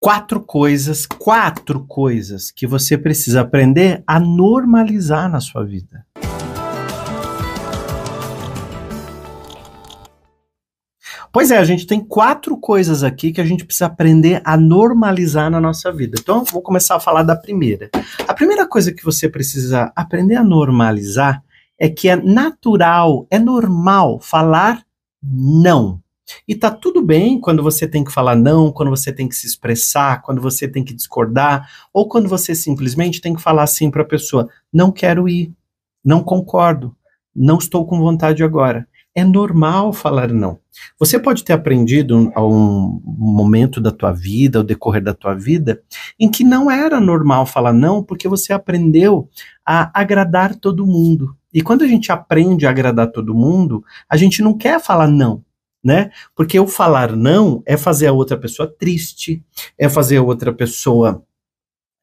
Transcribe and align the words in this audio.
quatro 0.00 0.40
coisas, 0.40 1.06
quatro 1.06 1.84
coisas 1.86 2.50
que 2.50 2.66
você 2.66 2.96
precisa 2.96 3.40
aprender 3.40 4.02
a 4.06 4.20
normalizar 4.20 5.30
na 5.30 5.40
sua 5.40 5.64
vida. 5.64 6.06
Pois 11.30 11.50
é, 11.50 11.58
a 11.58 11.64
gente 11.64 11.86
tem 11.86 12.00
quatro 12.00 12.56
coisas 12.56 13.04
aqui 13.04 13.32
que 13.32 13.40
a 13.40 13.44
gente 13.44 13.64
precisa 13.64 13.86
aprender 13.86 14.40
a 14.44 14.56
normalizar 14.56 15.50
na 15.50 15.60
nossa 15.60 15.92
vida. 15.92 16.16
Então, 16.18 16.42
vou 16.42 16.62
começar 16.62 16.96
a 16.96 17.00
falar 17.00 17.22
da 17.22 17.36
primeira. 17.36 17.90
A 18.26 18.32
primeira 18.32 18.66
coisa 18.66 18.92
que 18.92 19.04
você 19.04 19.28
precisa 19.28 19.92
aprender 19.94 20.36
a 20.36 20.44
normalizar 20.44 21.42
é 21.78 21.88
que 21.88 22.08
é 22.08 22.16
natural, 22.16 23.26
é 23.30 23.38
normal 23.38 24.18
falar 24.20 24.82
não. 25.22 26.00
E 26.46 26.54
tá 26.54 26.70
tudo 26.70 27.02
bem 27.02 27.40
quando 27.40 27.62
você 27.62 27.86
tem 27.86 28.04
que 28.04 28.12
falar 28.12 28.36
não, 28.36 28.72
quando 28.72 28.90
você 28.90 29.12
tem 29.12 29.28
que 29.28 29.34
se 29.34 29.46
expressar, 29.46 30.22
quando 30.22 30.40
você 30.40 30.68
tem 30.68 30.84
que 30.84 30.94
discordar, 30.94 31.68
ou 31.92 32.08
quando 32.08 32.28
você 32.28 32.54
simplesmente 32.54 33.20
tem 33.20 33.34
que 33.34 33.42
falar 33.42 33.62
assim 33.62 33.90
para 33.90 34.02
a 34.02 34.06
pessoa: 34.06 34.48
não 34.72 34.90
quero 34.90 35.28
ir, 35.28 35.52
não 36.04 36.22
concordo, 36.22 36.94
não 37.34 37.58
estou 37.58 37.86
com 37.86 37.98
vontade 37.98 38.42
agora. 38.42 38.86
É 39.14 39.24
normal 39.24 39.92
falar 39.92 40.28
não. 40.32 40.60
Você 40.96 41.18
pode 41.18 41.42
ter 41.42 41.52
aprendido 41.52 42.30
a 42.36 42.46
um 42.46 43.02
momento 43.04 43.80
da 43.80 43.90
tua 43.90 44.12
vida, 44.12 44.58
ao 44.58 44.64
decorrer 44.64 45.02
da 45.02 45.12
tua 45.12 45.34
vida, 45.34 45.82
em 46.20 46.30
que 46.30 46.44
não 46.44 46.70
era 46.70 47.00
normal 47.00 47.44
falar 47.44 47.72
não, 47.72 48.00
porque 48.00 48.28
você 48.28 48.52
aprendeu 48.52 49.28
a 49.66 49.90
agradar 49.98 50.54
todo 50.54 50.86
mundo. 50.86 51.34
E 51.52 51.62
quando 51.62 51.82
a 51.82 51.88
gente 51.88 52.12
aprende 52.12 52.64
a 52.64 52.70
agradar 52.70 53.10
todo 53.10 53.34
mundo, 53.34 53.82
a 54.08 54.16
gente 54.16 54.40
não 54.40 54.56
quer 54.56 54.80
falar 54.80 55.08
não 55.08 55.42
né? 55.88 56.10
Porque 56.36 56.60
o 56.60 56.66
falar 56.66 57.16
não 57.16 57.62
é 57.64 57.78
fazer 57.78 58.08
a 58.08 58.12
outra 58.12 58.36
pessoa 58.36 58.68
triste, 58.78 59.42
é 59.78 59.88
fazer 59.88 60.18
a 60.18 60.22
outra 60.22 60.52
pessoa 60.52 61.24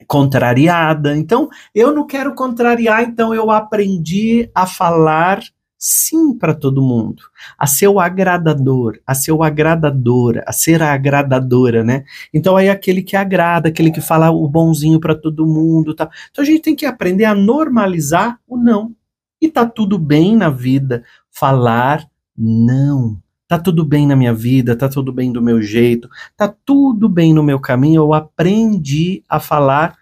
contrariada. 0.07 1.15
Então, 1.15 1.47
eu 1.73 1.93
não 1.93 2.07
quero 2.07 2.33
contrariar, 2.33 3.03
então 3.03 3.31
eu 3.31 3.51
aprendi 3.51 4.49
a 4.55 4.65
falar 4.65 5.39
sim 5.77 6.35
para 6.35 6.55
todo 6.55 6.81
mundo, 6.81 7.21
a 7.59 7.67
ser 7.67 7.87
o 7.87 7.99
agradador, 7.99 8.99
a 9.05 9.13
ser 9.13 9.33
o 9.33 9.43
agradadora, 9.43 10.43
a 10.47 10.51
ser 10.51 10.81
a 10.81 10.91
agradadora, 10.91 11.83
né? 11.83 12.05
Então 12.33 12.57
aí 12.57 12.67
é 12.67 12.71
aquele 12.71 13.03
que 13.03 13.15
agrada, 13.15 13.69
aquele 13.69 13.91
que 13.91 14.01
fala 14.01 14.31
o 14.31 14.47
bonzinho 14.47 14.99
para 14.99 15.13
todo 15.13 15.45
mundo, 15.45 15.93
tá? 15.93 16.09
Então 16.31 16.43
a 16.43 16.47
gente 16.47 16.61
tem 16.61 16.75
que 16.75 16.87
aprender 16.87 17.25
a 17.25 17.35
normalizar 17.35 18.39
o 18.47 18.57
não. 18.57 18.95
E 19.39 19.47
tá 19.47 19.63
tudo 19.63 19.99
bem 19.99 20.35
na 20.35 20.49
vida 20.49 21.03
falar 21.29 22.09
não. 22.35 23.21
Tá 23.47 23.59
tudo 23.59 23.85
bem 23.85 24.07
na 24.07 24.15
minha 24.15 24.33
vida, 24.33 24.75
tá 24.75 24.89
tudo 24.89 25.13
bem 25.13 25.31
do 25.31 25.41
meu 25.41 25.61
jeito, 25.61 26.09
tá 26.35 26.47
tudo 26.65 27.07
bem 27.07 27.33
no 27.33 27.43
meu 27.43 27.59
caminho. 27.59 28.01
Eu 28.01 28.13
aprendi 28.13 29.23
a 29.29 29.39
falar 29.39 29.95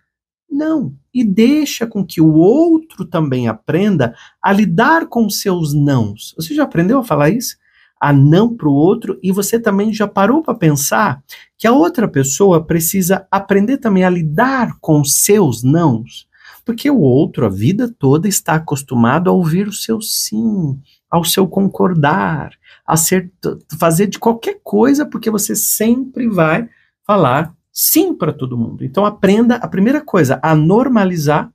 não. 0.50 0.94
E 1.14 1.24
deixa 1.24 1.86
com 1.86 2.06
que 2.06 2.22
o 2.22 2.34
outro 2.34 3.06
também 3.06 3.48
aprenda 3.48 4.16
a 4.42 4.54
lidar 4.54 5.08
com 5.08 5.30
seus 5.30 5.74
nãos. 5.74 6.34
Você 6.38 6.54
já 6.54 6.64
aprendeu 6.64 7.00
a 7.00 7.04
falar 7.04 7.32
isso? 7.32 7.58
A 8.00 8.14
não 8.14 8.56
para 8.56 8.70
o 8.70 8.74
outro 8.74 9.20
e 9.22 9.32
você 9.32 9.60
também 9.60 9.94
já 9.94 10.08
parou 10.08 10.42
para 10.42 10.54
pensar 10.54 11.24
que 11.58 11.68
a 11.68 11.72
outra 11.72 12.08
pessoa 12.08 12.64
precisa 12.64 13.28
aprender 13.32 13.78
também 13.78 14.04
a 14.04 14.10
lidar 14.10 14.78
com 14.80 15.04
seus 15.04 15.64
nãos? 15.64 16.28
Porque 16.66 16.90
o 16.90 17.00
outro, 17.00 17.46
a 17.46 17.50
vida 17.50 17.94
toda, 17.98 18.28
está 18.28 18.56
acostumado 18.56 19.30
a 19.30 19.34
ouvir 19.34 19.68
o 19.68 19.74
seu 19.74 20.02
sim, 20.02 20.80
ao 21.14 21.24
seu 21.24 21.48
concordar, 21.48 22.58
a 22.84 22.98
ser, 22.98 23.32
fazer 23.80 24.08
de 24.08 24.18
qualquer 24.18 24.60
coisa, 24.64 25.06
porque 25.06 25.30
você 25.30 25.56
sempre 25.56 26.28
vai 26.28 26.68
falar 27.06 27.56
sim 27.72 28.16
para 28.16 28.34
todo 28.34 28.58
mundo. 28.58 28.84
Então 28.84 29.06
aprenda 29.06 29.58
a 29.58 29.68
primeira 29.68 30.02
coisa, 30.02 30.40
a 30.42 30.56
normalizar 30.56 31.54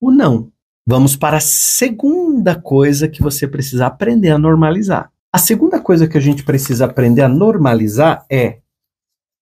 o 0.00 0.10
não. 0.10 0.50
Vamos 0.84 1.14
para 1.14 1.36
a 1.36 1.40
segunda 1.40 2.60
coisa 2.60 3.06
que 3.06 3.22
você 3.22 3.46
precisa 3.46 3.86
aprender 3.86 4.30
a 4.30 4.38
normalizar. 4.38 5.12
A 5.32 5.38
segunda 5.38 5.80
coisa 5.80 6.08
que 6.08 6.18
a 6.18 6.20
gente 6.20 6.42
precisa 6.42 6.86
aprender 6.86 7.22
a 7.22 7.28
normalizar 7.28 8.26
é 8.28 8.58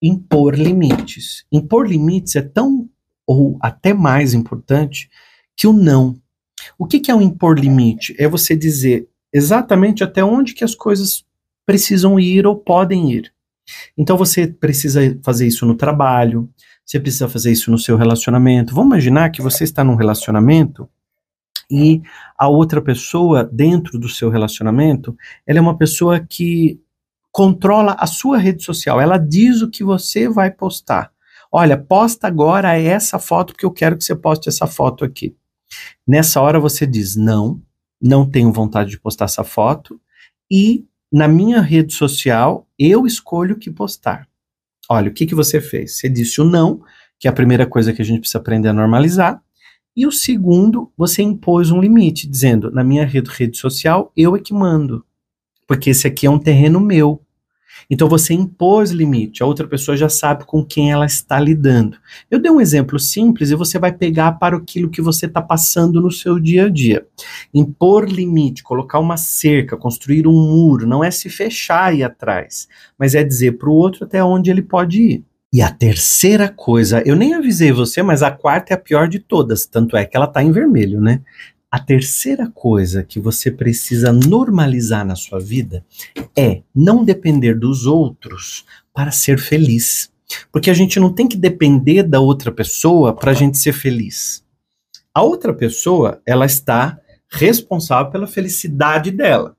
impor 0.03 0.55
limites. 0.55 1.47
Impor 1.51 1.87
limites 1.87 2.37
é 2.37 2.43
tão 2.43 2.87
ou 3.27 3.57
até 3.63 3.95
mais 3.95 4.35
importante 4.35 5.09
que 5.57 5.67
o 5.67 5.73
não. 5.73 6.17
O 6.79 6.87
que, 6.87 7.01
que 7.01 7.11
é 7.11 7.15
o 7.15 7.23
impor 7.23 7.59
limite? 7.59 8.15
É 8.19 8.29
você 8.29 8.55
dizer 8.55 9.09
exatamente 9.35 10.05
até 10.05 10.25
onde 10.25 10.55
que 10.55 10.63
as 10.63 10.75
coisas 10.75 11.27
precisam 11.67 12.21
ir 12.21 12.47
ou 12.47 12.57
podem 12.57 13.11
ir. 13.13 13.35
Então 13.99 14.17
você 14.17 14.47
precisa 14.47 15.01
fazer 15.23 15.47
isso 15.47 15.67
no 15.67 15.75
trabalho, 15.75 16.49
você 16.85 17.01
precisa 17.01 17.29
fazer 17.29 17.51
isso 17.51 17.71
no 17.71 17.79
seu 17.79 17.97
relacionamento. 17.97 18.75
Vamos 18.75 18.93
imaginar 18.93 19.31
que 19.31 19.43
você 19.43 19.65
está 19.65 19.83
num 19.83 19.97
relacionamento 19.97 20.89
e 21.71 22.03
a 22.39 22.47
outra 22.47 22.81
pessoa 22.81 23.43
dentro 23.43 23.99
do 23.99 24.09
seu 24.09 24.29
relacionamento, 24.29 25.17
ela 25.47 25.59
é 25.59 25.63
uma 25.63 25.77
pessoa 25.77 26.21
que 26.21 26.81
controla 27.33 27.97
a 27.99 28.07
sua 28.07 28.39
rede 28.39 28.63
social. 28.63 29.01
Ela 29.01 29.19
diz 29.19 29.63
o 29.63 29.71
que 29.71 29.83
você 29.83 30.29
vai 30.29 30.51
postar. 30.51 31.11
Olha, 31.51 31.77
posta 31.77 32.27
agora 32.27 32.79
essa 32.79 33.19
foto 33.19 33.53
porque 33.53 33.65
eu 33.67 33.73
quero 33.73 33.97
que 33.97 34.05
você 34.05 34.15
poste 34.15 34.49
essa 34.49 34.67
foto 34.67 35.05
aqui. 35.05 35.35
Nessa 36.07 36.41
hora 36.41 36.61
você 36.61 36.87
diz 36.87 37.17
não, 37.17 37.61
não 38.05 38.29
tenho 38.29 38.53
vontade 38.53 38.91
de 38.91 39.01
postar 39.01 39.25
essa 39.25 39.43
foto 39.43 39.99
e 40.51 40.85
na 41.11 41.27
minha 41.27 41.63
rede 41.63 41.95
social 41.95 42.69
eu 42.79 43.07
escolho 43.07 43.57
o 43.57 43.59
que 43.59 43.71
postar. 43.71 44.29
Olha, 44.91 45.11
o 45.11 45.15
que, 45.15 45.27
que 45.27 45.35
você 45.35 45.59
fez? 45.59 45.97
Você 45.97 46.09
disse 46.09 46.41
o 46.41 46.45
não, 46.45 46.83
que 47.19 47.27
é 47.27 47.31
a 47.31 47.35
primeira 47.35 47.67
coisa 47.67 47.95
que 47.95 48.03
a 48.03 48.05
gente 48.05 48.21
precisa 48.21 48.39
aprender 48.39 48.69
a 48.69 48.73
normalizar. 48.75 49.43
E 49.97 50.07
o 50.07 50.13
segundo, 50.13 50.93
você 50.97 51.23
impôs 51.23 51.71
um 51.71 51.81
limite, 51.81 52.29
dizendo: 52.29 52.71
na 52.71 52.85
minha 52.85 53.07
rede, 53.07 53.31
rede 53.31 53.57
social, 53.57 54.13
eu 54.15 54.37
é 54.37 54.41
que 54.41 54.53
mando. 54.53 55.05
Porque 55.67 55.91
esse 55.91 56.07
aqui 56.07 56.27
é 56.27 56.31
um 56.31 56.39
terreno 56.39 56.81
meu. 56.81 57.24
Então 57.91 58.09
você 58.09 58.35
impôs 58.35 58.91
limite, 58.91 59.43
a 59.43 59.47
outra 59.47 59.67
pessoa 59.67 59.97
já 59.97 60.09
sabe 60.09 60.45
com 60.45 60.65
quem 60.65 60.93
ela 60.93 61.07
está 61.07 61.39
lidando. 61.39 61.97
Eu 62.31 62.39
dei 62.39 62.51
um 62.51 62.61
exemplo 62.61 62.99
simples 62.99 63.51
e 63.51 63.55
você 63.55 63.79
vai 63.79 63.93
pegar 63.93 64.33
para 64.33 64.57
aquilo 64.57 64.91
que 64.91 65.03
você 65.03 65.27
está 65.27 65.43
passando 65.43 66.01
no 66.01 66.11
seu 66.11 66.39
dia 66.39 66.67
a 66.67 66.69
dia. 66.69 67.07
Impor 67.53 68.05
limite, 68.07 68.63
colocar 68.63 68.99
uma 68.99 69.17
cerca, 69.17 69.77
construir 69.77 70.27
um 70.27 70.33
muro, 70.33 70.87
não 70.87 71.03
é 71.03 71.11
se 71.11 71.29
fechar 71.29 71.87
aí 71.87 72.03
atrás, 72.03 72.69
mas 72.99 73.15
é 73.15 73.23
dizer 73.23 73.59
para 73.59 73.69
o 73.69 73.75
outro 73.75 74.05
até 74.05 74.23
onde 74.23 74.51
ele 74.51 74.63
pode 74.63 75.03
ir. 75.03 75.25
E 75.55 75.63
a 75.63 75.71
terceira 75.71 76.49
coisa, 76.49 77.01
eu 77.07 77.15
nem 77.15 77.33
avisei 77.33 77.71
você, 77.71 78.03
mas 78.03 78.25
a 78.25 78.31
quarta 78.33 78.73
é 78.73 78.77
a 78.77 78.81
pior 78.81 79.07
de 79.07 79.21
todas, 79.21 79.65
tanto 79.65 79.97
é 79.97 80.05
que 80.05 80.17
ela 80.17 80.27
está 80.27 80.43
em 80.43 80.51
vermelho, 80.51 81.01
né? 81.01 81.21
A 81.75 81.81
terceira 81.81 82.49
coisa 82.49 83.03
que 83.03 83.19
você 83.19 83.51
precisa 83.51 84.13
normalizar 84.13 85.05
na 85.05 85.17
sua 85.17 85.41
vida 85.41 85.85
é 86.39 86.63
não 86.73 87.05
depender 87.05 87.55
dos 87.59 87.85
outros 87.85 88.65
para 88.93 89.11
ser 89.11 89.41
feliz. 89.41 90.09
Porque 90.53 90.71
a 90.71 90.73
gente 90.73 91.01
não 91.01 91.13
tem 91.13 91.27
que 91.27 91.37
depender 91.37 92.05
da 92.05 92.21
outra 92.21 92.53
pessoa 92.53 93.13
para 93.13 93.33
a 93.33 93.35
gente 93.35 93.59
ser 93.59 93.73
feliz. 93.73 94.45
A 95.13 95.25
outra 95.25 95.53
pessoa, 95.53 96.23
ela 96.25 96.47
está 96.47 96.97
responsável 97.29 98.13
pela 98.13 98.29
felicidade 98.29 99.11
dela. 99.11 99.57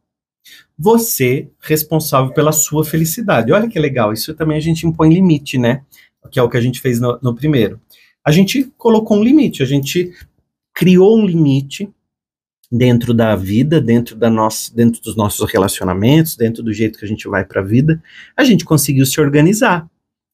Você 0.80 1.50
responsável 1.60 2.34
pela 2.34 2.54
sua 2.54 2.86
felicidade. 2.86 3.52
Olha 3.52 3.68
que 3.68 3.78
legal, 3.78 4.14
isso 4.14 4.34
também 4.34 4.56
a 4.56 4.62
gente 4.62 4.88
impõe 4.88 5.14
limite, 5.14 5.58
né? 5.58 5.84
Que 6.32 6.40
é 6.40 6.42
o 6.42 6.50
que 6.50 6.56
a 6.56 6.62
gente 6.62 6.80
fez 6.80 6.98
no, 6.98 7.20
no 7.22 7.36
primeiro. 7.36 7.78
A 8.24 8.32
gente 8.32 8.72
colocou 8.78 9.18
um 9.18 9.24
limite, 9.24 9.62
a 9.62 9.66
gente 9.66 10.14
criou 10.74 11.20
um 11.20 11.26
limite 11.26 11.94
dentro 12.72 13.14
da 13.14 13.36
vida, 13.36 13.80
dentro 13.80 14.16
da 14.16 14.30
nossa, 14.30 14.74
dentro 14.74 15.02
dos 15.02 15.16
nossos 15.16 15.50
relacionamentos, 15.52 16.36
dentro 16.36 16.64
do 16.64 16.74
jeito 16.74 16.98
que 16.98 17.06
a 17.06 17.08
gente 17.08 17.28
vai 17.28 17.46
para 17.46 17.62
a 17.62 17.64
vida, 17.64 18.02
a 18.36 18.44
gente 18.44 18.66
conseguiu 18.66 19.06
se 19.06 19.20
organizar. 19.20 19.88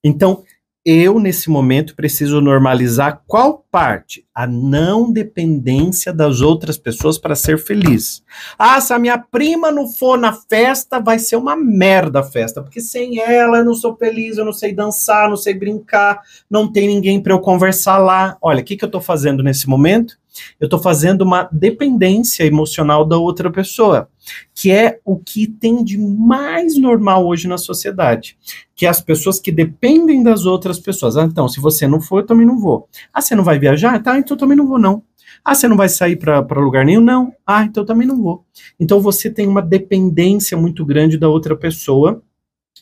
Então, 0.04 0.44
eu 0.84 1.20
nesse 1.20 1.48
momento 1.48 1.96
preciso 1.96 2.42
normalizar 2.42 3.22
qual 3.28 3.64
parte? 3.72 4.26
A 4.34 4.48
não 4.48 5.12
dependência 5.12 6.12
das 6.12 6.42
outras 6.42 6.76
pessoas 6.76 7.20
para 7.20 7.36
ser 7.36 7.60
feliz. 7.60 8.24
Ah, 8.58 8.82
se 8.82 8.92
a 8.92 8.98
minha 8.98 9.20
prima 9.20 9.72
não 9.72 9.88
for 9.88 10.18
na 10.18 10.34
festa, 10.34 11.00
vai 11.00 11.20
ser 11.20 11.36
uma 11.36 11.56
merda 11.56 12.22
a 12.22 12.24
festa, 12.24 12.64
porque 12.64 12.82
sem 12.82 13.20
ela 13.20 13.60
eu 13.60 13.66
não 13.66 13.76
sou 13.76 13.96
feliz, 13.96 14.38
eu 14.38 14.46
não 14.46 14.54
sei 14.54 14.74
dançar, 14.74 15.30
não 15.30 15.38
sei 15.38 15.54
brincar, 15.54 16.20
não 16.50 16.72
tem 16.72 16.88
ninguém 16.88 17.22
para 17.22 17.34
eu 17.34 17.40
conversar 17.40 18.00
lá. 18.00 18.38
Olha, 18.42 18.62
o 18.62 18.64
que, 18.64 18.76
que 18.76 18.84
eu 18.84 18.88
estou 18.88 19.02
fazendo 19.02 19.44
nesse 19.44 19.70
momento? 19.70 20.18
Eu 20.60 20.66
estou 20.66 20.80
fazendo 20.80 21.22
uma 21.24 21.50
dependência 21.52 22.46
emocional 22.46 23.06
da 23.06 23.18
outra 23.18 23.52
pessoa, 23.52 24.10
que 24.54 24.72
é 24.72 25.00
o 25.04 25.18
que 25.18 25.48
tem 25.48 25.84
de 25.84 25.98
mais 25.98 26.78
normal 26.78 27.26
hoje 27.26 27.48
na 27.48 27.58
sociedade, 27.58 28.38
que 28.76 28.86
é 28.86 28.90
as 28.90 29.02
pessoas 29.02 29.40
que 29.40 29.52
dependem 29.52 30.24
das 30.24 30.46
outras 30.46 30.80
pessoas. 30.80 31.18
Ah, 31.18 31.24
então, 31.24 31.48
se 31.48 31.60
você 31.60 31.88
não 31.88 32.00
for, 32.00 32.20
eu 32.20 32.26
também 32.26 32.46
não 32.46 32.60
vou. 32.60 32.88
Ah, 33.14 33.22
você 33.22 33.36
não 33.36 33.44
vai 33.44 33.60
viajar? 33.60 34.02
Tá, 34.02 34.18
então 34.18 34.36
eu 34.36 34.40
também 34.40 34.58
não 34.58 34.68
vou, 34.68 34.80
não. 34.80 35.04
Ah, 35.44 35.56
você 35.56 35.68
não 35.68 35.78
vai 35.78 35.90
sair 35.90 36.18
para 36.18 36.60
lugar 36.60 36.86
nenhum? 36.86 37.02
Não. 37.02 37.34
Ah, 37.46 37.64
então 37.64 37.84
eu 37.84 37.88
também 37.88 38.08
não 38.08 38.22
vou. 38.22 38.46
Então 38.80 39.00
você 39.00 39.30
tem 39.30 39.48
uma 39.48 39.62
dependência 39.62 40.58
muito 40.58 40.86
grande 40.86 41.18
da 41.18 41.30
outra 41.30 41.56
pessoa 41.56 42.22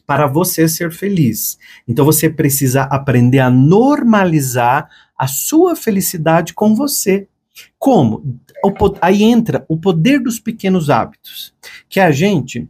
para 0.05 0.27
você 0.27 0.67
ser 0.67 0.91
feliz. 0.91 1.57
Então 1.87 2.03
você 2.03 2.29
precisa 2.29 2.83
aprender 2.83 3.39
a 3.39 3.49
normalizar 3.49 4.89
a 5.17 5.27
sua 5.27 5.75
felicidade 5.75 6.53
com 6.53 6.75
você. 6.75 7.27
Como? 7.77 8.39
Aí 9.01 9.23
entra 9.23 9.65
o 9.67 9.77
poder 9.77 10.19
dos 10.19 10.39
pequenos 10.39 10.89
hábitos, 10.89 11.53
que 11.87 11.99
é 11.99 12.03
a 12.03 12.11
gente 12.11 12.67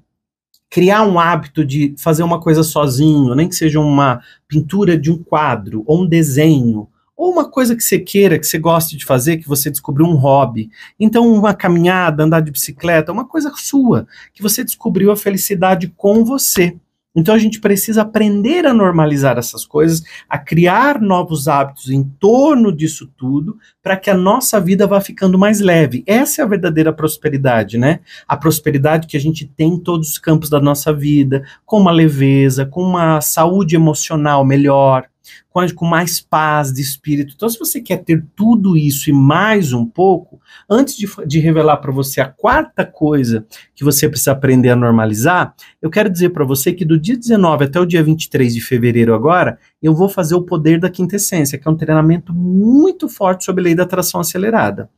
criar 0.70 1.04
um 1.04 1.20
hábito 1.20 1.66
de 1.66 1.96
fazer 1.98 2.24
uma 2.24 2.40
coisa 2.40 2.64
sozinho, 2.64 3.34
nem 3.34 3.50
que 3.50 3.56
seja 3.56 3.80
uma 3.80 4.22
pintura 4.48 4.98
de 4.98 5.12
um 5.12 5.18
quadro 5.18 5.84
ou 5.88 6.04
um 6.04 6.08
desenho 6.08 6.88
ou 7.20 7.34
uma 7.34 7.50
coisa 7.50 7.76
que 7.76 7.84
você 7.84 8.00
queira, 8.00 8.40
que 8.40 8.48
você 8.48 8.58
goste 8.58 8.96
de 8.96 9.04
fazer, 9.04 9.38
que 9.38 9.48
você 9.48 9.70
descobriu 9.70 10.06
um 10.06 10.16
hobby. 10.16 10.72
Então, 10.98 11.30
uma 11.30 11.54
caminhada, 11.54 12.24
andar 12.24 12.40
de 12.40 12.50
bicicleta, 12.50 13.12
uma 13.12 13.26
coisa 13.26 13.52
sua, 13.58 14.08
que 14.34 14.42
você 14.42 14.64
descobriu 14.64 15.12
a 15.12 15.18
felicidade 15.18 15.94
com 15.98 16.24
você. 16.24 16.78
Então, 17.20 17.36
a 17.36 17.38
gente 17.38 17.60
precisa 17.60 18.04
aprender 18.04 18.66
a 18.66 18.74
normalizar 18.74 19.38
essas 19.38 19.66
coisas, 19.66 20.02
a 20.30 20.38
criar 20.38 21.02
novos 21.02 21.50
hábitos 21.50 21.90
em 21.90 22.02
torno 22.02 22.72
disso 22.72 23.12
tudo, 23.18 23.58
para 23.84 23.98
que 23.98 24.10
a 24.10 24.16
nossa 24.16 24.58
vida 24.62 24.88
vá 24.88 25.02
ficando 25.02 25.38
mais 25.38 25.60
leve. 25.60 26.02
Essa 26.08 26.42
é 26.42 26.46
a 26.46 26.48
verdadeira 26.48 26.94
prosperidade, 26.94 27.78
né? 27.78 28.00
A 28.26 28.38
prosperidade 28.38 29.06
que 29.06 29.18
a 29.18 29.20
gente 29.20 29.46
tem 29.46 29.74
em 29.74 29.80
todos 29.80 30.12
os 30.12 30.18
campos 30.18 30.50
da 30.50 30.62
nossa 30.62 30.94
vida, 30.94 31.44
com 31.66 31.82
uma 31.82 31.92
leveza, 31.92 32.66
com 32.66 32.82
uma 32.82 33.20
saúde 33.20 33.76
emocional 33.76 34.46
melhor 34.46 35.06
com, 35.50 35.62
com 35.76 35.86
mais 35.86 36.20
paz 36.20 36.72
de 36.72 36.82
espírito. 36.82 37.34
Então, 37.36 37.50
se 37.50 37.58
você 37.58 37.82
quer 37.82 37.98
ter 37.98 38.26
tudo 38.36 38.78
isso 38.78 39.10
e 39.10 39.14
mais 39.14 39.74
um 39.74 39.86
pouco, 39.86 40.40
antes 40.70 40.96
de, 40.96 41.08
de 41.26 41.40
revelar 41.40 41.78
para 41.78 41.92
você 41.92 42.22
a 42.22 42.28
quarta 42.28 42.86
coisa 42.86 43.46
que 43.76 43.84
você 43.84 44.08
precisa 44.08 44.32
aprender 44.32 44.70
a 44.70 44.76
normalizar, 44.76 45.54
eu 45.82 45.90
quero 45.90 46.10
dizer 46.10 46.30
para 46.30 46.46
você 46.46 46.74
que 46.74 46.86
do 46.86 47.00
dia 47.00 47.18
19 47.18 47.66
até 47.66 47.80
o 47.80 47.86
dia 47.86 48.04
23 48.04 48.54
de 48.54 48.62
fevereiro 48.62 49.14
agora, 49.14 49.58
eu 49.82 49.94
vou 49.94 50.10
fazer 50.10 50.36
o 50.36 50.44
poder 50.44 50.80
da 50.80 50.90
quintessência, 50.90 51.58
que 51.58 51.68
é 51.68 51.72
um 51.72 51.78
treinamento 51.78 52.34
muito 52.34 53.08
forte 53.08 53.46
sobre 53.46 53.64
lei 53.64 53.76
da 53.76 53.84
atração 53.84 54.20
acelerada. 54.20 54.90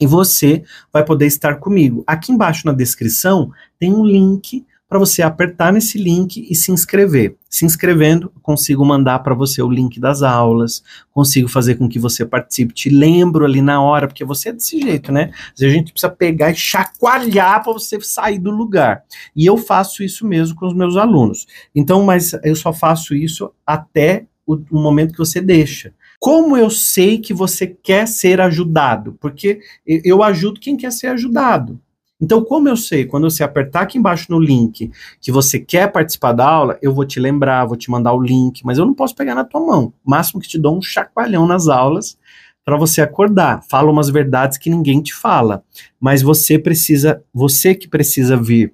E 0.00 0.06
você 0.06 0.62
vai 0.92 1.04
poder 1.04 1.26
estar 1.26 1.56
comigo. 1.56 2.04
Aqui 2.06 2.30
embaixo 2.30 2.66
na 2.66 2.72
descrição 2.72 3.50
tem 3.78 3.94
um 3.94 4.04
link 4.04 4.66
para 4.96 5.00
você 5.00 5.20
apertar 5.20 5.72
nesse 5.74 5.98
link 5.98 6.46
e 6.50 6.54
se 6.54 6.72
inscrever. 6.72 7.36
Se 7.50 7.66
inscrevendo, 7.66 8.32
consigo 8.40 8.82
mandar 8.82 9.18
para 9.18 9.34
você 9.34 9.60
o 9.60 9.68
link 9.68 10.00
das 10.00 10.22
aulas, 10.22 10.82
consigo 11.12 11.48
fazer 11.48 11.74
com 11.74 11.86
que 11.86 11.98
você 11.98 12.24
participe. 12.24 12.72
Te 12.72 12.88
lembro 12.88 13.44
ali 13.44 13.60
na 13.60 13.82
hora, 13.82 14.06
porque 14.08 14.24
você 14.24 14.48
é 14.48 14.52
desse 14.54 14.80
jeito, 14.80 15.12
né? 15.12 15.30
A 15.60 15.68
gente 15.68 15.92
precisa 15.92 16.10
pegar 16.10 16.50
e 16.50 16.54
chacoalhar 16.54 17.62
para 17.62 17.74
você 17.74 18.00
sair 18.00 18.38
do 18.38 18.50
lugar. 18.50 19.02
E 19.34 19.44
eu 19.44 19.58
faço 19.58 20.02
isso 20.02 20.26
mesmo 20.26 20.56
com 20.56 20.66
os 20.66 20.74
meus 20.74 20.96
alunos. 20.96 21.46
Então, 21.74 22.02
mas 22.02 22.32
eu 22.42 22.56
só 22.56 22.72
faço 22.72 23.14
isso 23.14 23.52
até 23.66 24.24
o, 24.46 24.54
o 24.70 24.80
momento 24.80 25.12
que 25.12 25.18
você 25.18 25.42
deixa. 25.42 25.92
Como 26.18 26.56
eu 26.56 26.70
sei 26.70 27.18
que 27.18 27.34
você 27.34 27.66
quer 27.66 28.08
ser 28.08 28.40
ajudado? 28.40 29.14
Porque 29.20 29.60
eu 29.86 30.22
ajudo 30.22 30.58
quem 30.58 30.74
quer 30.74 30.90
ser 30.90 31.08
ajudado. 31.08 31.78
Então, 32.20 32.42
como 32.42 32.68
eu 32.68 32.76
sei, 32.76 33.04
quando 33.04 33.28
você 33.30 33.44
apertar 33.44 33.82
aqui 33.82 33.98
embaixo 33.98 34.26
no 34.30 34.40
link 34.40 34.90
que 35.20 35.30
você 35.30 35.60
quer 35.60 35.92
participar 35.92 36.32
da 36.32 36.48
aula, 36.48 36.78
eu 36.80 36.94
vou 36.94 37.04
te 37.04 37.20
lembrar, 37.20 37.66
vou 37.66 37.76
te 37.76 37.90
mandar 37.90 38.14
o 38.14 38.22
link, 38.22 38.64
mas 38.64 38.78
eu 38.78 38.86
não 38.86 38.94
posso 38.94 39.14
pegar 39.14 39.34
na 39.34 39.44
tua 39.44 39.60
mão. 39.60 39.92
Máximo 40.04 40.40
que 40.40 40.48
te 40.48 40.58
dou 40.58 40.78
um 40.78 40.82
chacoalhão 40.82 41.46
nas 41.46 41.68
aulas 41.68 42.16
para 42.64 42.78
você 42.78 43.02
acordar. 43.02 43.62
Fala 43.68 43.90
umas 43.90 44.08
verdades 44.08 44.56
que 44.56 44.70
ninguém 44.70 45.02
te 45.02 45.14
fala, 45.14 45.62
mas 46.00 46.22
você 46.22 46.58
precisa, 46.58 47.22
você 47.32 47.74
que 47.74 47.86
precisa 47.86 48.36
vir, 48.36 48.72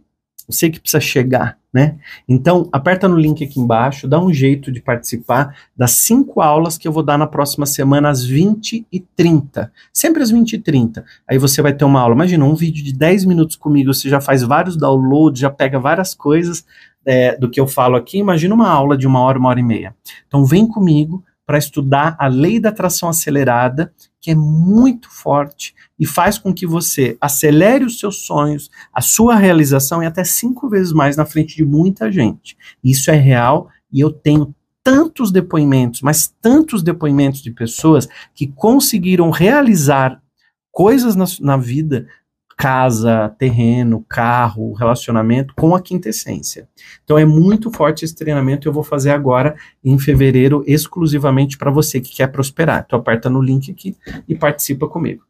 você 0.49 0.71
que 0.71 0.81
precisa 0.81 1.00
chegar 1.00 1.59
né? 1.73 1.97
Então, 2.29 2.69
aperta 2.71 3.09
no 3.09 3.17
link 3.17 3.43
aqui 3.43 3.59
embaixo, 3.59 4.06
dá 4.06 4.21
um 4.21 4.33
jeito 4.33 4.71
de 4.71 4.81
participar 4.81 5.56
das 5.75 5.93
cinco 5.93 6.43
aulas 6.43 6.77
que 6.77 6.87
eu 6.87 6.93
vou 6.93 7.03
dar 7.03 7.17
na 7.17 7.27
próxima 7.27 7.65
semana 7.65 8.11
às 8.11 8.23
20 8.23 8.87
e 8.93 9.00
30. 9.00 9.73
Sempre 9.91 10.23
às 10.23 10.31
20 10.31 10.53
e 10.53 10.59
30. 10.59 11.03
Aí 11.27 11.39
você 11.39 11.62
vai 11.62 11.73
ter 11.73 11.85
uma 11.85 12.00
aula. 12.00 12.15
Imagina, 12.15 12.44
um 12.44 12.55
vídeo 12.55 12.85
de 12.85 12.93
10 12.93 13.25
minutos 13.25 13.56
comigo, 13.56 13.94
você 13.94 14.09
já 14.09 14.21
faz 14.21 14.43
vários 14.43 14.77
downloads, 14.77 15.41
já 15.41 15.49
pega 15.49 15.81
várias 15.81 16.15
coisas 16.15 16.65
é, 17.06 17.37
do 17.38 17.49
que 17.49 17.59
eu 17.59 17.67
falo 17.67 17.97
aqui. 17.97 18.19
Imagina 18.19 18.55
uma 18.55 18.69
aula 18.69 18.97
de 18.97 19.06
uma 19.06 19.21
hora, 19.21 19.38
uma 19.38 19.49
hora 19.49 19.61
e 19.61 19.65
meia. 19.65 19.95
Então, 20.29 20.45
vem 20.45 20.67
comigo 20.67 21.25
para 21.52 21.58
estudar 21.58 22.16
a 22.19 22.28
lei 22.28 22.58
da 22.58 22.70
atração 22.70 23.10
acelerada, 23.10 23.93
que 24.22 24.31
é 24.31 24.34
muito 24.34 25.10
forte 25.10 25.75
e 26.00 26.06
faz 26.06 26.38
com 26.38 26.50
que 26.50 26.66
você 26.66 27.14
acelere 27.20 27.84
os 27.84 27.99
seus 27.99 28.25
sonhos, 28.25 28.70
a 28.90 29.02
sua 29.02 29.37
realização 29.37 30.02
e 30.02 30.06
até 30.06 30.25
cinco 30.25 30.66
vezes 30.66 30.94
mais 30.94 31.14
na 31.14 31.26
frente 31.26 31.54
de 31.54 31.62
muita 31.62 32.10
gente. 32.10 32.56
Isso 32.82 33.10
é 33.10 33.16
real 33.16 33.69
e 33.93 34.00
eu 34.00 34.10
tenho 34.10 34.54
tantos 34.82 35.31
depoimentos, 35.31 36.00
mas 36.00 36.34
tantos 36.40 36.82
depoimentos 36.82 37.43
de 37.43 37.50
pessoas 37.50 38.08
que 38.34 38.46
conseguiram 38.46 39.28
realizar 39.28 40.22
coisas 40.70 41.14
na, 41.14 41.26
na 41.43 41.58
vida 41.58 42.08
casa, 42.56 43.34
terreno, 43.38 44.04
carro, 44.08 44.72
relacionamento 44.72 45.54
com 45.54 45.75
a 45.75 45.81
quintessência. 45.81 46.69
Então 47.04 47.19
é 47.19 47.25
muito 47.25 47.70
forte 47.70 48.04
esse 48.04 48.14
treinamento, 48.14 48.69
eu 48.69 48.72
vou 48.72 48.82
fazer 48.82 49.10
agora 49.10 49.56
em 49.84 49.99
fevereiro 49.99 50.64
exclusivamente 50.66 51.58
para 51.58 51.70
você 51.70 52.00
que 52.00 52.14
quer 52.14 52.28
prosperar. 52.28 52.84
Então 52.87 52.99
aperta 52.99 53.28
no 53.28 53.40
link 53.40 53.70
aqui 53.70 53.96
e 54.28 54.34
participa 54.34 54.88
comigo. 54.88 55.25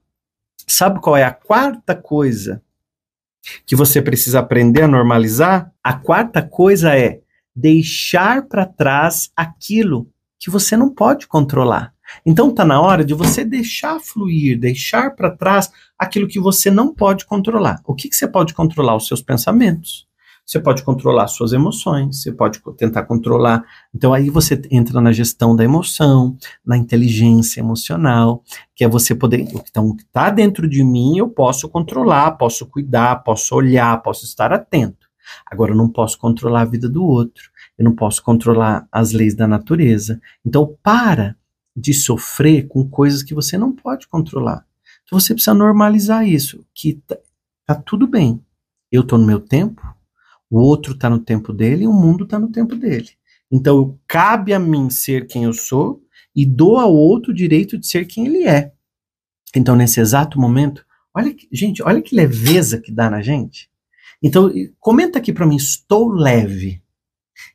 Sabe 0.66 1.00
qual 1.00 1.16
é 1.16 1.24
a 1.24 1.32
quarta 1.32 1.94
coisa 1.94 2.62
que 3.66 3.74
você 3.74 4.00
precisa 4.00 4.40
aprender 4.40 4.82
a 4.82 4.88
normalizar? 4.88 5.72
A 5.82 5.94
quarta 5.94 6.42
coisa 6.42 6.96
é 6.96 7.20
deixar 7.54 8.42
para 8.46 8.66
trás 8.66 9.30
aquilo 9.36 10.08
que 10.38 10.50
você 10.50 10.76
não 10.76 10.92
pode 10.92 11.26
controlar. 11.26 11.91
Então 12.24 12.50
está 12.50 12.64
na 12.64 12.80
hora 12.80 13.04
de 13.04 13.14
você 13.14 13.44
deixar 13.44 14.00
fluir, 14.00 14.58
deixar 14.58 15.14
para 15.14 15.30
trás 15.30 15.70
aquilo 15.98 16.28
que 16.28 16.40
você 16.40 16.70
não 16.70 16.94
pode 16.94 17.24
controlar. 17.26 17.80
O 17.84 17.94
que, 17.94 18.08
que 18.08 18.16
você 18.16 18.28
pode 18.28 18.54
controlar? 18.54 18.96
Os 18.96 19.06
seus 19.06 19.22
pensamentos. 19.22 20.06
Você 20.44 20.58
pode 20.58 20.82
controlar 20.82 21.28
suas 21.28 21.52
emoções, 21.52 22.20
você 22.20 22.32
pode 22.32 22.60
tentar 22.76 23.04
controlar. 23.04 23.64
Então 23.94 24.12
aí 24.12 24.28
você 24.28 24.60
entra 24.70 25.00
na 25.00 25.12
gestão 25.12 25.54
da 25.54 25.62
emoção, 25.62 26.36
na 26.66 26.76
inteligência 26.76 27.60
emocional, 27.60 28.42
que 28.74 28.84
é 28.84 28.88
você 28.88 29.14
poder. 29.14 29.40
Então, 29.40 29.86
o 29.86 29.96
que 29.96 30.02
está 30.02 30.30
dentro 30.30 30.68
de 30.68 30.82
mim 30.82 31.18
eu 31.18 31.28
posso 31.28 31.68
controlar, 31.68 32.32
posso 32.32 32.66
cuidar, 32.66 33.22
posso 33.22 33.54
olhar, 33.54 34.02
posso 34.02 34.24
estar 34.24 34.52
atento. 34.52 35.08
Agora 35.46 35.70
eu 35.70 35.76
não 35.76 35.88
posso 35.88 36.18
controlar 36.18 36.62
a 36.62 36.66
vida 36.66 36.88
do 36.88 37.04
outro, 37.04 37.44
eu 37.78 37.84
não 37.84 37.94
posso 37.94 38.22
controlar 38.22 38.86
as 38.90 39.12
leis 39.12 39.34
da 39.34 39.46
natureza. 39.46 40.20
Então, 40.44 40.76
para 40.82 41.36
de 41.74 41.94
sofrer 41.94 42.68
com 42.68 42.88
coisas 42.88 43.22
que 43.22 43.34
você 43.34 43.56
não 43.56 43.72
pode 43.72 44.06
controlar. 44.06 44.66
Então 45.04 45.18
você 45.18 45.34
precisa 45.34 45.54
normalizar 45.54 46.26
isso, 46.26 46.64
que 46.74 46.94
tá, 47.06 47.18
tá 47.66 47.74
tudo 47.74 48.06
bem. 48.06 48.44
Eu 48.90 49.02
tô 49.02 49.16
no 49.16 49.26
meu 49.26 49.40
tempo, 49.40 49.82
o 50.50 50.58
outro 50.58 50.94
tá 50.94 51.08
no 51.08 51.18
tempo 51.18 51.52
dele 51.52 51.84
e 51.84 51.88
o 51.88 51.92
mundo 51.92 52.26
tá 52.26 52.38
no 52.38 52.50
tempo 52.50 52.76
dele. 52.76 53.10
Então 53.50 53.98
cabe 54.06 54.52
a 54.52 54.58
mim 54.58 54.90
ser 54.90 55.26
quem 55.26 55.44
eu 55.44 55.52
sou 55.52 56.02
e 56.34 56.44
dou 56.44 56.78
ao 56.78 56.94
outro 56.94 57.32
o 57.32 57.34
direito 57.34 57.78
de 57.78 57.86
ser 57.86 58.06
quem 58.06 58.26
ele 58.26 58.46
é. 58.46 58.72
Então 59.54 59.76
nesse 59.76 60.00
exato 60.00 60.38
momento, 60.38 60.84
olha 61.14 61.32
que, 61.34 61.48
gente, 61.52 61.82
olha 61.82 62.02
que 62.02 62.14
leveza 62.14 62.80
que 62.80 62.92
dá 62.92 63.10
na 63.10 63.22
gente. 63.22 63.70
Então 64.22 64.50
comenta 64.78 65.18
aqui 65.18 65.32
para 65.32 65.46
mim, 65.46 65.56
estou 65.56 66.08
leve. 66.08 66.82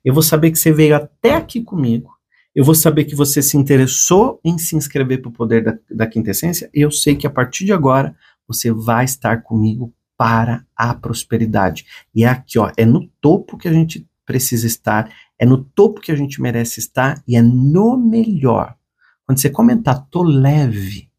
Eu 0.04 0.14
vou 0.14 0.24
saber 0.24 0.52
que 0.52 0.60
você 0.60 0.72
veio 0.72 0.96
até 0.96 1.36
aqui 1.36 1.62
comigo 1.62 2.17
eu 2.58 2.64
vou 2.64 2.74
saber 2.74 3.06
que 3.06 3.14
você 3.14 3.40
se 3.40 3.56
interessou 3.56 4.42
em 4.44 4.58
se 4.58 4.76
inscrever 4.76 5.22
para 5.22 5.30
o 5.30 5.32
poder 5.32 5.64
da, 5.64 5.78
da 5.92 6.08
quintessência, 6.08 6.68
e 6.74 6.82
eu 6.82 6.90
sei 6.90 7.16
que 7.16 7.28
a 7.28 7.30
partir 7.30 7.66
de 7.66 7.72
agora 7.72 8.18
você 8.48 8.72
vai 8.72 9.06
estar 9.06 9.44
comigo 9.44 9.94
para 10.18 10.66
a 10.76 10.96
prosperidade. 10.96 11.86
E 12.16 12.24
é 12.24 12.28
aqui, 12.28 12.58
ó, 12.58 12.72
é 12.76 12.84
no 12.84 13.08
topo 13.22 13.60
que 13.60 13.68
a 13.68 13.72
gente 13.72 14.10
precisa 14.26 14.66
estar, 14.66 15.08
é 15.38 15.46
no 15.46 15.64
topo 15.64 16.02
que 16.02 16.12
a 16.12 16.16
gente 16.16 16.42
merece 16.42 16.80
estar 16.80 17.22
e 17.28 17.38
é 17.38 17.44
no 17.44 17.96
melhor. 17.96 18.76
Quando 19.24 19.38
você 19.38 19.52
comentar, 19.52 20.08
tô 20.10 20.24
leve, 20.24 21.12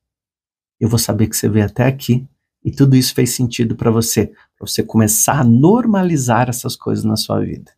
eu 0.80 0.88
vou 0.88 0.99
saber 0.99 1.28
que 1.28 1.37
você 1.37 1.49
veio 1.49 1.66
até 1.66 1.87
aqui 1.87 2.26
e 2.64 2.73
tudo 2.73 2.97
isso 2.97 3.14
fez 3.14 3.30
sentido 3.30 3.76
para 3.76 3.92
você, 3.92 4.26
para 4.26 4.66
você 4.66 4.83
começar 4.83 5.38
a 5.38 5.45
normalizar 5.45 6.49
essas 6.49 6.75
coisas 6.75 7.04
na 7.04 7.14
sua 7.14 7.38
vida. 7.38 7.71